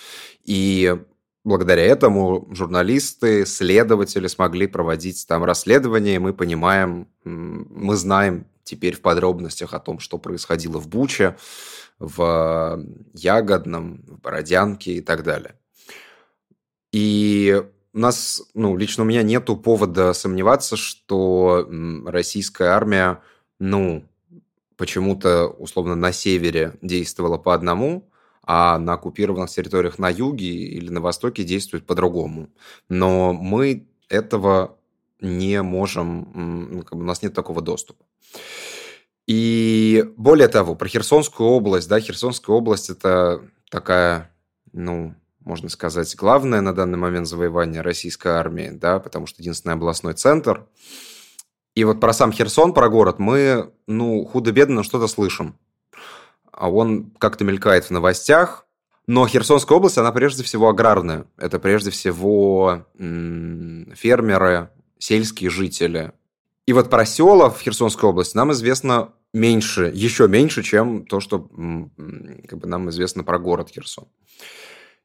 [0.45, 0.95] И
[1.43, 9.01] благодаря этому журналисты, следователи смогли проводить там расследования, и мы понимаем, мы знаем теперь в
[9.01, 11.35] подробностях о том, что происходило в Буче,
[11.99, 12.81] в
[13.13, 15.55] Ягодном, в Бородянке и так далее.
[16.93, 17.61] И
[17.93, 21.67] у нас, ну, лично у меня нету повода сомневаться, что
[22.05, 23.21] российская армия,
[23.59, 24.05] ну,
[24.79, 28.09] почему-то, условно, на севере действовала по одному,
[28.43, 32.47] а на оккупированных территориях на юге или на востоке действует по-другому.
[32.87, 34.77] Но мы этого
[35.19, 38.05] не можем, ну, у нас нет такого доступа.
[39.27, 44.33] И более того, про Херсонскую область, да, Херсонская область это такая,
[44.71, 50.13] ну, можно сказать, главное на данный момент завоевание российской армии, да, потому что единственный областной
[50.13, 50.65] центр.
[51.79, 55.55] И вот про сам Херсон, про город мы, ну, худо-бедно что-то слышим.
[56.51, 58.65] А он как-то мелькает в новостях,
[59.07, 61.23] но Херсонская область, она прежде всего аграрная.
[61.37, 66.11] Это прежде всего фермеры, сельские жители.
[66.65, 71.39] И вот про села в Херсонской области нам известно меньше, еще меньше, чем то, что
[71.39, 74.09] как бы, нам известно про город Херсон.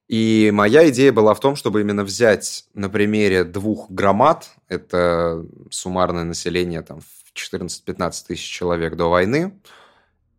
[0.09, 6.25] И моя идея была в том, чтобы именно взять на примере двух громад, это суммарное
[6.25, 9.59] население там, в 14-15 тысяч человек до войны,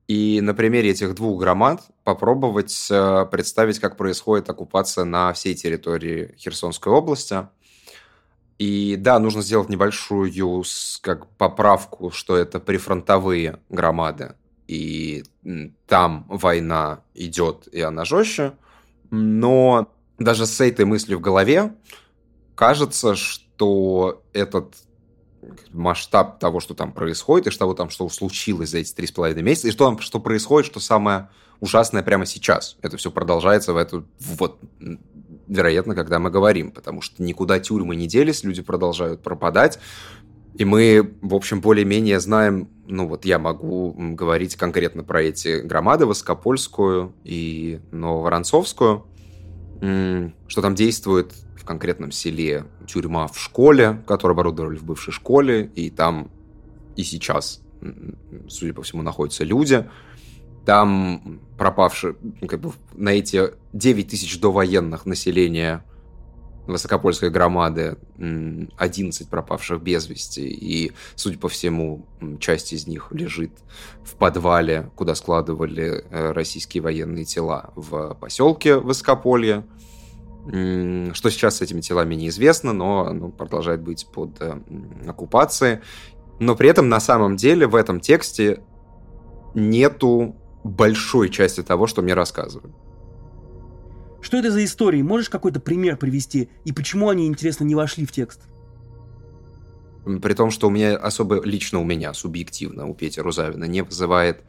[0.08, 6.36] и на примере этих двух громад попробовать э, представить, как происходит оккупация на всей территории
[6.38, 7.47] Херсонской области–
[8.58, 10.32] и да, нужно сделать небольшую
[11.01, 14.36] как поправку, что это прифронтовые громады,
[14.67, 15.23] и
[15.88, 18.54] там война идет, и она жестче.
[19.11, 21.73] Но даже с этой мыслью в голове
[22.55, 24.75] кажется, что этот
[25.71, 29.43] масштаб того, что там происходит, и что там, что случилось за эти три с половиной
[29.43, 32.77] месяца, и что там, что происходит, что самое ужасное прямо сейчас.
[32.81, 34.59] Это все продолжается в эту вот
[35.47, 39.79] вероятно, когда мы говорим, потому что никуда тюрьмы не делись, люди продолжают пропадать,
[40.57, 46.05] и мы, в общем, более-менее знаем, ну вот я могу говорить конкретно про эти громады,
[46.05, 49.05] Воскопольскую и Нововоронцовскую,
[49.79, 55.89] что там действует в конкретном селе тюрьма в школе, которую оборудовали в бывшей школе, и
[55.89, 56.31] там
[56.95, 57.61] и сейчас,
[58.47, 59.89] судя по всему, находятся люди.
[60.65, 65.83] Там пропавших, ну, как бы на эти 9 тысяч довоенных населения
[66.67, 72.06] Высокопольской громады 11 пропавших без вести, и, судя по всему,
[72.39, 73.51] часть из них лежит
[74.04, 79.65] в подвале, куда складывали э, российские военные тела в поселке Высокополье.
[80.47, 84.60] Что сейчас с этими телами неизвестно, но ну, продолжает быть под э,
[85.08, 85.80] оккупацией.
[86.39, 88.62] Но при этом на самом деле в этом тексте
[89.56, 92.75] нету большой части того, что мне рассказывают.
[94.25, 95.03] Что это за истории?
[95.03, 96.49] Можешь какой-то пример привести?
[96.63, 98.41] И почему они, интересно, не вошли в текст?
[100.03, 104.41] При том, что у меня особо, лично у меня, субъективно, у Пети Рузавина, не вызывает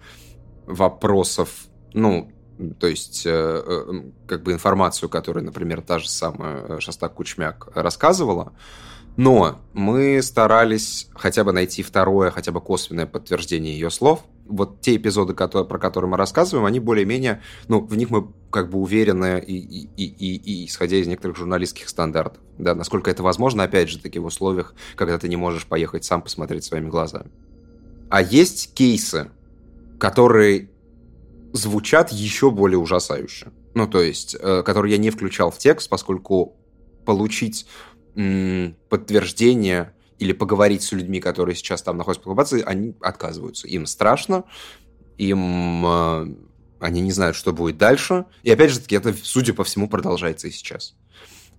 [0.65, 2.33] вопросов, ну,
[2.81, 7.69] то есть, э, э, как бы информацию, которую, например, та же самая э, Шастак Кучмяк
[7.75, 8.55] рассказывала,
[9.19, 14.25] но мы старались хотя бы найти второе, хотя бы косвенное подтверждение ее слов.
[14.49, 18.71] Вот те эпизоды, которые, про которые мы рассказываем, они более-менее, ну, в них мы как
[18.71, 22.43] бы уверены, и, и, и, и, и исходя из некоторых журналистских стандартов.
[22.59, 26.23] Да, насколько это возможно, опять же, таки в условиях, когда ты не можешь поехать сам
[26.23, 27.31] посмотреть своими глазами.
[28.09, 29.31] А есть кейсы,
[29.99, 30.71] которые
[31.53, 33.53] звучат еще более ужасающе.
[33.75, 36.57] Ну, то есть, э, которые я не включал в текст, поскольку
[37.05, 37.67] получить
[38.89, 43.67] подтверждение или поговорить с людьми, которые сейчас там находятся в оккупации, они отказываются.
[43.69, 44.45] Им страшно,
[45.19, 46.35] им э,
[46.81, 48.27] они не знают, что будет дальше.
[48.43, 50.95] И опять же таки, это, судя по всему, продолжается и сейчас.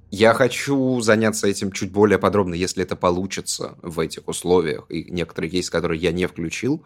[0.10, 4.86] Я хочу заняться этим чуть более подробно, если это получится в этих условиях.
[4.90, 6.84] И некоторые кейсы, которые я не включил,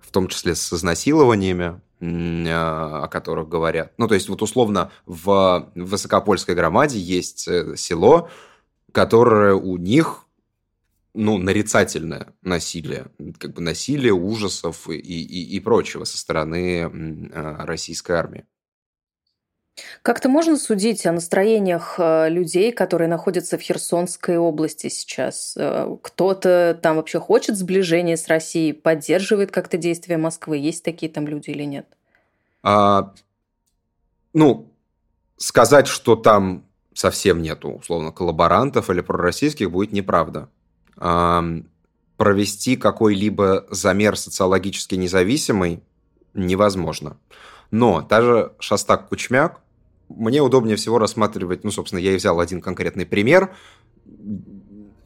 [0.00, 3.92] в том числе с изнасилованиями, э, о которых говорят.
[3.96, 8.28] Ну, то есть, вот условно, в Высокопольской громаде есть э, село,
[8.92, 10.26] которое у них
[11.14, 13.06] ну, нарицательное насилие,
[13.38, 18.44] как бы насилие ужасов и, и, и прочего со стороны э, российской армии.
[20.02, 25.54] Как-то можно судить о настроениях э, людей, которые находятся в Херсонской области сейчас?
[25.56, 30.58] Э, кто-то там вообще хочет сближения с Россией, поддерживает как-то действия Москвы?
[30.58, 31.86] Есть такие там люди или нет?
[32.62, 33.14] А,
[34.32, 34.70] ну,
[35.36, 40.48] сказать, что там совсем нету, условно, коллаборантов или пророссийских, будет неправда.
[41.00, 45.82] Провести какой-либо замер социологически независимый
[46.34, 47.16] невозможно.
[47.70, 49.60] Но даже Шастак Кучмяк,
[50.10, 53.54] мне удобнее всего рассматривать, ну, собственно, я и взял один конкретный пример.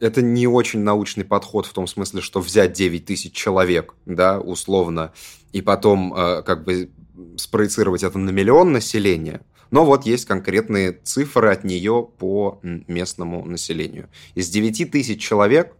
[0.01, 5.13] Это не очень научный подход в том смысле, что взять 9 тысяч человек, да, условно,
[5.53, 6.89] и потом э, как бы
[7.37, 14.09] спроецировать это на миллион населения– но вот есть конкретные цифры от нее по местному населению.
[14.33, 15.75] Из 9 тысяч человек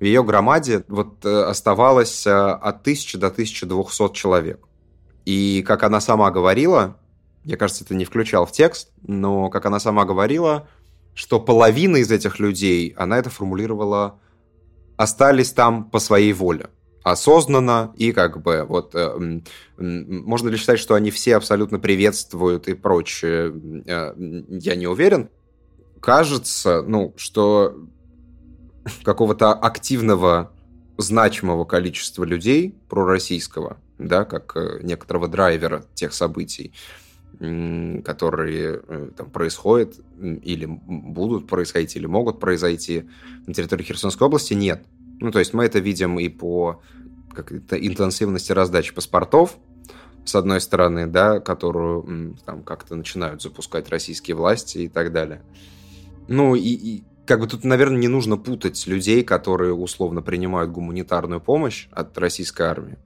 [0.00, 4.66] в ее громаде вот э, оставалось э, от 1000 до 1200 человек.
[5.24, 6.96] И как она сама говорила,
[7.44, 10.68] я, кажется, это не включал в текст, но как она сама говорила,
[11.14, 14.18] что половина из этих людей, она это формулировала,
[14.96, 16.68] остались там по своей воле
[17.04, 19.40] осознанно и как бы вот э,
[19.76, 23.52] можно ли считать, что они все абсолютно приветствуют и прочее,
[23.86, 24.14] э,
[24.48, 25.28] я не уверен.
[26.00, 27.76] Кажется, ну, что
[29.02, 30.52] какого-то активного,
[30.96, 36.72] значимого количества людей пророссийского, да, как э, некоторого драйвера тех событий,
[38.04, 38.78] которые
[39.16, 43.08] там происходят или будут происходить, или могут произойти
[43.46, 44.84] на территории Херсонской области, нет.
[45.18, 46.80] Ну, то есть мы это видим и по
[47.34, 49.56] как-то интенсивности раздачи паспортов,
[50.24, 55.42] с одной стороны, да, которую там как-то начинают запускать российские власти и так далее.
[56.28, 61.40] Ну, и, и как бы тут, наверное, не нужно путать людей, которые условно принимают гуманитарную
[61.40, 62.98] помощь от российской армии,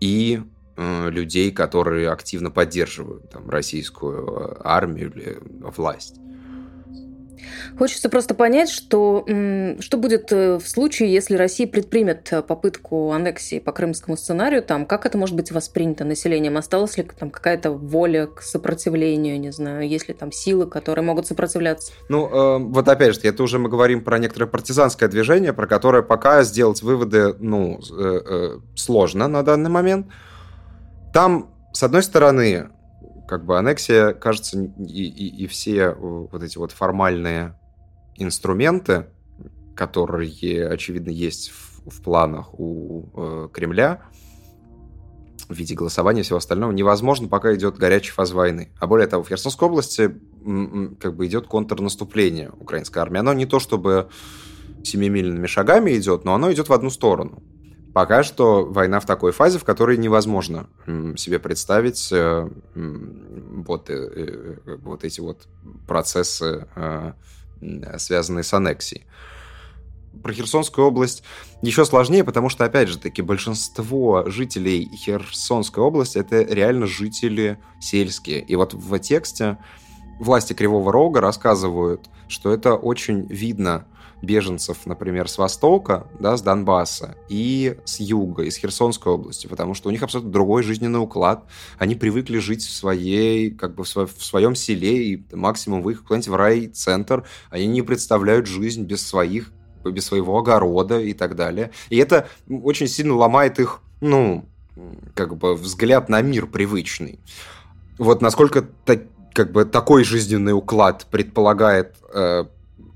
[0.00, 0.42] и
[0.76, 5.38] э, людей, которые активно поддерживают там, российскую э, армию или
[5.76, 6.20] власть.
[7.78, 9.24] Хочется просто понять, что,
[9.80, 14.86] что будет э, в случае, если Россия предпримет э, попытку аннексии по крымскому сценарию, там,
[14.86, 16.56] как это может быть воспринято населением?
[16.56, 21.26] Осталась ли там какая-то воля к сопротивлению, не знаю, есть ли там силы, которые могут
[21.26, 21.92] сопротивляться?
[22.08, 26.02] Ну, э, вот опять же, это уже мы говорим про некоторое партизанское движение, про которое
[26.02, 30.06] пока сделать выводы, ну, э, э, сложно на данный момент.
[31.12, 32.68] Там, с одной стороны,
[33.28, 37.58] как бы аннексия, кажется, и, и, и все э, вот эти вот формальные
[38.16, 39.06] инструменты,
[39.76, 44.02] которые, очевидно, есть в, в планах у э, Кремля,
[45.48, 48.70] в виде голосования и всего остального, невозможно, пока идет горячий фаз войны.
[48.78, 50.14] А более того, в Херсонской области
[51.00, 53.18] как бы идет контрнаступление украинской армии.
[53.18, 54.08] Оно не то чтобы
[54.84, 57.42] семимильными шагами идет, но оно идет в одну сторону.
[57.98, 60.68] Пока что война в такой фазе, в которой невозможно
[61.16, 65.48] себе представить э, вот, э, вот эти вот
[65.88, 66.68] процессы,
[67.96, 69.04] связанные с аннексией.
[70.22, 71.24] Про Херсонскую область
[71.60, 78.42] еще сложнее, потому что, опять же таки, большинство жителей Херсонской области это реально жители сельские.
[78.42, 79.58] И вот в тексте
[80.20, 83.88] власти Кривого Рога рассказывают, что это очень видно
[84.22, 89.88] беженцев, например, с Востока, да, с Донбасса, и с Юга, из Херсонской области, потому что
[89.88, 91.44] у них абсолютно другой жизненный уклад.
[91.78, 96.06] Они привыкли жить в своей, как бы в, сво- в своем селе, и максимум выехать
[96.06, 97.24] куда-нибудь в райцентр.
[97.50, 99.52] Они не представляют жизнь без своих
[99.84, 101.70] без своего огорода и так далее.
[101.88, 104.44] И это очень сильно ломает их, ну,
[105.14, 107.20] как бы взгляд на мир привычный.
[107.96, 112.44] Вот насколько так, как бы такой жизненный уклад предполагает э,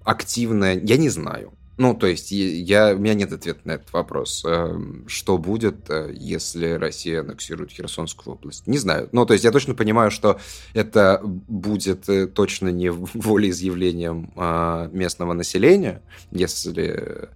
[0.04, 1.52] активное, я не знаю.
[1.78, 4.44] Ну, то есть, я, у меня нет ответа на этот вопрос.
[4.44, 8.66] Эм, что будет, э, если Россия аннексирует Херсонскую область?
[8.66, 9.08] Не знаю.
[9.12, 10.38] Ну, то есть, я точно понимаю, что
[10.74, 17.30] это будет э, точно не волеизъявлением а, местного населения, если,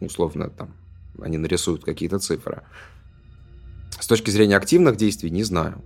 [0.00, 0.72] условно, там,
[1.20, 2.62] они нарисуют какие-то цифры.
[3.98, 5.82] С точки зрения активных действий, не знаю.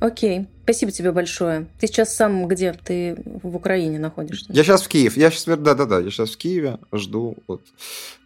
[0.00, 1.66] Окей, спасибо тебе большое.
[1.80, 2.72] Ты сейчас сам где?
[2.72, 4.52] Ты в Украине находишься?
[4.52, 5.16] Я сейчас в Киев.
[5.16, 6.78] Я сейчас, да-да-да, я сейчас в Киеве.
[6.92, 7.62] Жду, вот,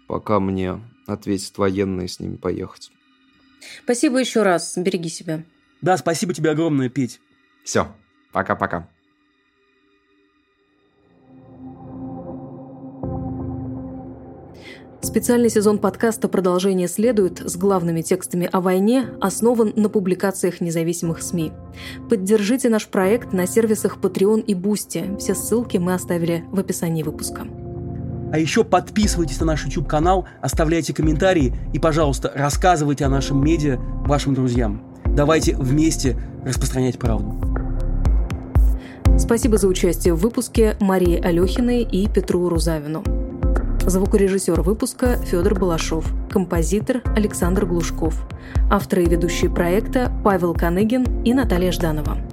[0.06, 2.90] пока мне ответят военные с ними поехать.
[3.84, 4.76] Спасибо еще раз.
[4.76, 5.44] Береги себя.
[5.80, 7.20] Да, спасибо тебе огромное, Петь.
[7.64, 7.88] Все,
[8.32, 8.88] пока-пока.
[15.02, 21.52] Специальный сезон подкаста «Продолжение следует» с главными текстами о войне основан на публикациях независимых СМИ.
[22.08, 25.18] Поддержите наш проект на сервисах Patreon и Boosty.
[25.18, 27.48] Все ссылки мы оставили в описании выпуска.
[28.32, 34.34] А еще подписывайтесь на наш YouTube-канал, оставляйте комментарии и, пожалуйста, рассказывайте о нашем медиа вашим
[34.34, 34.82] друзьям.
[35.04, 37.34] Давайте вместе распространять правду.
[39.18, 43.02] Спасибо за участие в выпуске Марии Алехиной и Петру Рузавину.
[43.86, 48.14] Звукорежиссер выпуска Федор Балашов, композитор Александр Глушков,
[48.70, 52.31] авторы и ведущие проекта Павел Каныгин и Наталья Жданова.